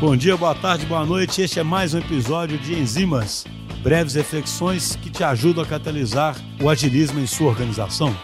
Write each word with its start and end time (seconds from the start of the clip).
Bom 0.00 0.16
dia, 0.16 0.36
boa 0.36 0.54
tarde, 0.54 0.84
boa 0.86 1.06
noite. 1.06 1.40
Este 1.40 1.60
é 1.60 1.62
mais 1.62 1.94
um 1.94 1.98
episódio 1.98 2.58
de 2.58 2.74
Enzimas, 2.74 3.44
breves 3.80 4.14
reflexões 4.14 4.96
que 4.96 5.08
te 5.08 5.22
ajudam 5.22 5.62
a 5.62 5.66
catalisar 5.66 6.36
o 6.60 6.68
agilismo 6.68 7.20
em 7.20 7.26
sua 7.26 7.46
organização. 7.46 8.14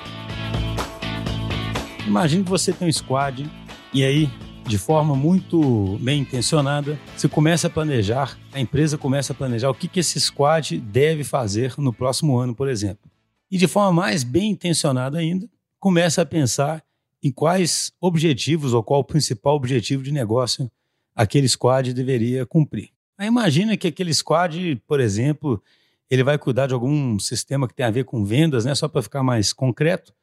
Imagine 2.04 2.42
que 2.42 2.50
você 2.50 2.72
tem 2.72 2.88
um 2.88 2.92
squad 2.92 3.48
e 3.94 4.04
aí, 4.04 4.28
de 4.66 4.76
forma 4.76 5.14
muito 5.14 5.96
bem 6.00 6.22
intencionada, 6.22 6.98
você 7.16 7.28
começa 7.28 7.68
a 7.68 7.70
planejar, 7.70 8.36
a 8.52 8.60
empresa 8.60 8.98
começa 8.98 9.32
a 9.32 9.36
planejar 9.36 9.70
o 9.70 9.74
que, 9.74 9.86
que 9.86 10.00
esse 10.00 10.20
squad 10.20 10.76
deve 10.76 11.22
fazer 11.22 11.74
no 11.78 11.92
próximo 11.92 12.36
ano, 12.36 12.54
por 12.54 12.68
exemplo. 12.68 13.08
E 13.48 13.56
de 13.56 13.68
forma 13.68 13.92
mais 13.92 14.24
bem 14.24 14.50
intencionada 14.50 15.18
ainda, 15.18 15.48
começa 15.78 16.20
a 16.20 16.26
pensar 16.26 16.82
em 17.22 17.30
quais 17.30 17.92
objetivos 18.00 18.74
ou 18.74 18.82
qual 18.82 19.00
o 19.00 19.04
principal 19.04 19.54
objetivo 19.54 20.02
de 20.02 20.10
negócio 20.10 20.70
aquele 21.20 21.46
squad 21.46 21.92
deveria 21.92 22.46
cumprir. 22.46 22.90
Aí 23.18 23.28
imagina 23.28 23.76
que 23.76 23.86
aquele 23.86 24.12
squad, 24.14 24.76
por 24.86 25.00
exemplo, 25.00 25.62
ele 26.08 26.24
vai 26.24 26.38
cuidar 26.38 26.66
de 26.66 26.72
algum 26.72 27.18
sistema 27.18 27.68
que 27.68 27.74
tem 27.74 27.84
a 27.84 27.90
ver 27.90 28.04
com 28.04 28.24
vendas, 28.24 28.64
né, 28.64 28.74
só 28.74 28.88
para 28.88 29.02
ficar 29.02 29.22
mais 29.22 29.52
concreto. 29.52 30.14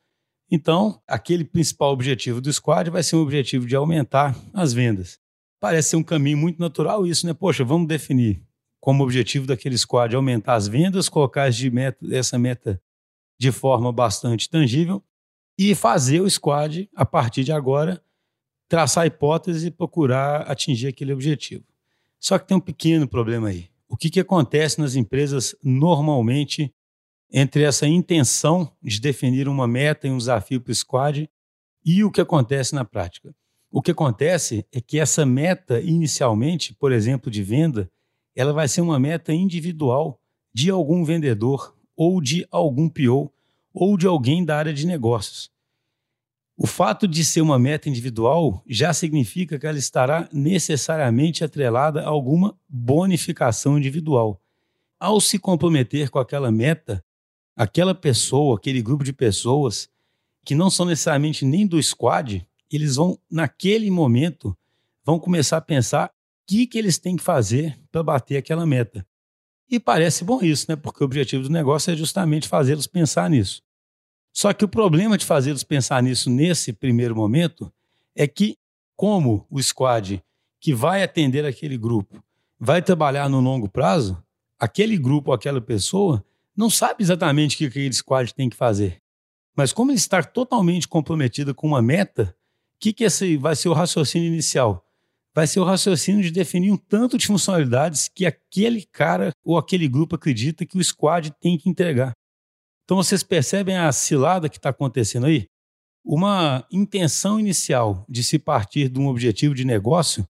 Então, 0.50 1.00
aquele 1.08 1.44
principal 1.46 1.92
objetivo 1.92 2.42
do 2.42 2.52
squad 2.52 2.90
vai 2.90 3.04
ser 3.04 3.16
um 3.16 3.22
objetivo 3.22 3.68
de 3.68 3.76
aumentar 3.76 4.36
as 4.52 4.74
vendas. 4.74 5.20
Parece 5.60 5.90
ser 5.90 5.98
um 5.98 6.04
caminho 6.04 6.38
muito 6.38 6.60
natural 6.60 7.06
isso, 7.06 7.28
né? 7.28 7.34
Poxa, 7.34 7.64
vamos 7.64 7.88
definir 7.88 8.42
como 8.80 9.04
objetivo 9.04 9.46
daquele 9.46 9.78
squad 9.78 10.16
aumentar 10.16 10.56
as 10.56 10.68
vendas, 10.68 11.10
colocar 11.10 11.48
essa 12.12 12.40
meta 12.40 12.82
de 13.40 13.52
forma 13.52 13.92
bastante 13.92 14.50
tangível 14.50 15.04
e 15.60 15.76
fazer 15.76 16.22
o 16.22 16.30
squad, 16.30 16.90
a 16.96 17.06
partir 17.06 17.44
de 17.44 17.52
agora, 17.52 18.02
traçar 18.68 19.06
hipótese 19.06 19.68
e 19.68 19.72
procurar 19.72 20.42
atingir 20.42 20.88
aquele 20.88 21.14
objetivo. 21.14 21.64
Só 22.20 22.38
que 22.38 22.48
tem 22.48 22.58
um 22.58 22.62
pequeno 22.62 23.08
problema 23.08 23.50
aí. 23.50 23.70
O 23.88 23.96
que, 23.96 24.10
que 24.10 24.20
acontece 24.20 24.80
nas 24.80 24.96
empresas 24.96 25.56
normalmente 25.64 26.74
entre 27.32 27.64
essa 27.64 27.88
intenção 27.88 28.72
de 28.82 29.00
definir 29.00 29.48
uma 29.48 29.68
meta 29.68 30.08
e 30.08 30.12
um 30.12 30.18
desafio 30.18 30.60
para 30.60 30.72
o 30.72 30.76
squad 30.76 31.30
e 31.86 32.04
o 32.04 32.12
que 32.12 32.22
acontece 32.22 32.76
na 32.76 32.84
prática? 32.84 33.34
O 33.72 33.82
que 33.82 33.92
acontece 33.92 34.66
é 34.72 34.82
que 34.82 35.00
essa 35.00 35.26
meta, 35.26 35.80
inicialmente, 35.82 36.74
por 36.74 36.92
exemplo, 36.92 37.30
de 37.30 37.44
venda, 37.44 37.90
ela 38.36 38.54
vai 38.54 38.68
ser 38.68 38.82
uma 38.82 39.00
meta 39.00 39.34
individual 39.34 40.20
de 40.54 40.70
algum 40.70 41.04
vendedor 41.04 41.76
ou 41.96 42.22
de 42.22 42.48
algum 42.50 42.90
PO 42.90 43.32
ou 43.74 43.98
de 43.98 44.08
alguém 44.08 44.44
da 44.44 44.58
área 44.58 44.74
de 44.74 44.86
negócios. 44.86 45.52
O 46.60 46.66
fato 46.66 47.08
de 47.08 47.24
ser 47.24 47.42
uma 47.42 47.60
meta 47.60 47.88
individual 47.88 48.64
já 48.68 48.92
significa 48.92 49.60
que 49.60 49.68
ela 49.68 49.78
estará 49.78 50.28
necessariamente 50.34 51.44
atrelada 51.44 52.02
a 52.02 52.08
alguma 52.08 52.58
bonificação 52.68 53.78
individual. 53.78 54.42
Ao 55.00 55.22
se 55.22 55.38
comprometer 55.38 56.10
com 56.10 56.18
aquela 56.18 56.52
meta, 56.52 57.06
aquela 57.56 57.94
pessoa, 57.94 58.58
aquele 58.58 58.82
grupo 58.82 59.04
de 59.04 59.14
pessoas 59.14 59.88
que 60.44 60.56
não 60.56 60.72
são 60.72 60.88
necessariamente 60.88 61.46
nem 61.46 61.68
do 61.68 61.82
squad, 61.82 62.44
eles 62.72 62.96
vão, 62.96 63.20
naquele 63.30 63.92
momento, 63.92 64.58
vão 65.06 65.20
começar 65.20 65.58
a 65.58 65.62
pensar 65.62 66.08
o 66.08 66.12
que, 66.48 66.66
que 66.66 66.80
eles 66.80 66.98
têm 66.98 67.16
que 67.16 67.24
fazer 67.24 67.80
para 67.92 68.02
bater 68.02 68.38
aquela 68.38 68.66
meta. 68.66 69.06
E 69.70 69.80
parece 69.80 70.24
bom 70.24 70.42
isso, 70.42 70.66
né? 70.70 70.76
Porque 70.76 71.04
o 71.04 71.06
objetivo 71.06 71.44
do 71.44 71.50
negócio 71.50 71.92
é 71.92 71.96
justamente 71.96 72.48
fazê-los 72.48 72.88
pensar 72.88 73.30
nisso. 73.30 73.62
Só 74.38 74.54
que 74.54 74.64
o 74.64 74.68
problema 74.68 75.18
de 75.18 75.26
fazê-los 75.26 75.64
pensar 75.64 76.04
nisso 76.04 76.30
nesse 76.30 76.72
primeiro 76.72 77.16
momento 77.16 77.74
é 78.16 78.28
que, 78.28 78.56
como 78.96 79.48
o 79.50 79.60
squad 79.60 80.24
que 80.60 80.76
vai 80.76 81.02
atender 81.02 81.44
aquele 81.44 81.76
grupo 81.76 82.24
vai 82.60 82.80
trabalhar 82.84 83.28
no 83.30 83.40
longo 83.40 83.68
prazo, 83.68 84.24
aquele 84.60 84.96
grupo, 84.96 85.32
aquela 85.32 85.60
pessoa, 85.60 86.24
não 86.56 86.70
sabe 86.70 87.02
exatamente 87.02 87.56
o 87.56 87.58
que 87.58 87.66
aquele 87.66 87.92
squad 87.92 88.32
tem 88.32 88.48
que 88.48 88.56
fazer. 88.56 89.02
Mas 89.56 89.74
como 89.74 89.90
ele 89.90 89.98
está 89.98 90.22
totalmente 90.22 90.88
comprometido 90.88 91.56
com 91.56 91.66
uma 91.66 91.82
meta, 91.82 92.36
o 92.76 92.80
que, 92.80 92.94
que 92.94 93.06
esse 93.06 93.38
vai 93.38 93.56
ser 93.56 93.70
o 93.70 93.74
raciocínio 93.74 94.28
inicial? 94.28 94.86
Vai 95.34 95.48
ser 95.48 95.62
o 95.62 95.66
raciocínio 95.66 96.22
de 96.22 96.30
definir 96.30 96.72
um 96.72 96.78
tanto 96.78 97.18
de 97.18 97.26
funcionalidades 97.26 98.08
que 98.08 98.24
aquele 98.24 98.86
cara 98.86 99.32
ou 99.44 99.58
aquele 99.58 99.88
grupo 99.88 100.16
acredita 100.16 100.64
que 100.64 100.78
o 100.78 100.84
squad 100.84 101.32
tem 101.42 101.58
que 101.58 101.68
entregar. 101.68 102.14
Então 102.88 102.96
vocês 102.96 103.22
percebem 103.22 103.76
a 103.76 103.92
cilada 103.92 104.48
que 104.48 104.56
está 104.56 104.70
acontecendo 104.70 105.26
aí? 105.26 105.50
Uma 106.06 106.66
intenção 106.72 107.38
inicial 107.38 108.06
de 108.08 108.24
se 108.24 108.40
partir 108.40 108.88
de 108.88 108.98
um 108.98 109.10
objetivo 109.10 109.54
de 109.54 109.66
negócio, 109.66 110.26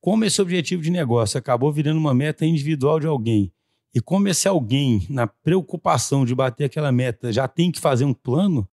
como 0.00 0.24
esse 0.24 0.40
objetivo 0.40 0.80
de 0.80 0.92
negócio 0.92 1.36
acabou 1.36 1.72
virando 1.72 1.98
uma 1.98 2.14
meta 2.14 2.46
individual 2.46 3.00
de 3.00 3.08
alguém, 3.08 3.52
e 3.92 4.00
como 4.00 4.28
esse 4.28 4.46
alguém, 4.46 5.04
na 5.10 5.26
preocupação 5.26 6.24
de 6.24 6.36
bater 6.36 6.66
aquela 6.66 6.92
meta, 6.92 7.32
já 7.32 7.48
tem 7.48 7.72
que 7.72 7.80
fazer 7.80 8.04
um 8.04 8.14
plano, 8.14 8.68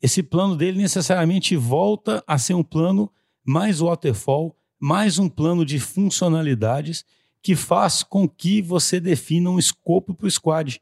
esse 0.00 0.22
plano 0.22 0.54
dele 0.54 0.78
necessariamente 0.78 1.56
volta 1.56 2.22
a 2.28 2.38
ser 2.38 2.54
um 2.54 2.62
plano 2.62 3.10
mais 3.44 3.80
waterfall, 3.80 4.56
mais 4.78 5.18
um 5.18 5.28
plano 5.28 5.64
de 5.64 5.80
funcionalidades 5.80 7.04
que 7.42 7.56
faz 7.56 8.04
com 8.04 8.28
que 8.28 8.62
você 8.62 9.00
defina 9.00 9.50
um 9.50 9.58
escopo 9.58 10.14
para 10.14 10.28
o 10.28 10.30
squad. 10.30 10.80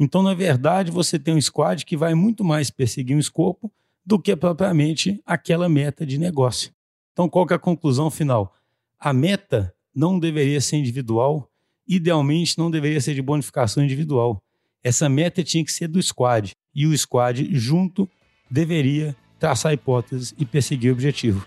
Então, 0.00 0.22
na 0.22 0.32
verdade, 0.32 0.90
você 0.90 1.18
tem 1.18 1.34
um 1.34 1.40
squad 1.40 1.84
que 1.84 1.94
vai 1.94 2.14
muito 2.14 2.42
mais 2.42 2.70
perseguir 2.70 3.14
um 3.14 3.20
escopo 3.20 3.70
do 4.04 4.18
que 4.18 4.34
propriamente 4.34 5.20
aquela 5.26 5.68
meta 5.68 6.06
de 6.06 6.16
negócio. 6.16 6.72
Então, 7.12 7.28
qual 7.28 7.46
é 7.50 7.54
a 7.54 7.58
conclusão 7.58 8.10
final? 8.10 8.54
A 8.98 9.12
meta 9.12 9.74
não 9.94 10.18
deveria 10.18 10.58
ser 10.58 10.78
individual, 10.78 11.46
idealmente 11.86 12.56
não 12.56 12.70
deveria 12.70 12.98
ser 12.98 13.14
de 13.14 13.20
bonificação 13.20 13.84
individual. 13.84 14.42
Essa 14.82 15.06
meta 15.06 15.44
tinha 15.44 15.62
que 15.62 15.70
ser 15.70 15.86
do 15.86 16.02
squad 16.02 16.52
e 16.74 16.86
o 16.86 16.96
squad 16.96 17.46
junto 17.52 18.08
deveria 18.50 19.14
traçar 19.38 19.74
hipóteses 19.74 20.34
e 20.38 20.46
perseguir 20.46 20.90
o 20.90 20.94
objetivo. 20.94 21.46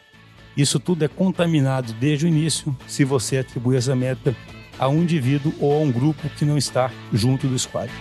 Isso 0.55 0.79
tudo 0.79 1.03
é 1.03 1.07
contaminado 1.07 1.91
desde 1.93 2.27
o 2.27 2.29
início 2.29 2.75
se 2.87 3.03
você 3.03 3.39
atribui 3.39 3.77
essa 3.77 3.95
meta 3.95 4.35
a 4.77 4.87
um 4.87 5.01
indivíduo 5.01 5.51
ou 5.59 5.73
a 5.73 5.79
um 5.79 5.91
grupo 5.91 6.29
que 6.37 6.45
não 6.45 6.57
está 6.57 6.91
junto 7.11 7.47
do 7.47 7.57
squad. 7.57 7.91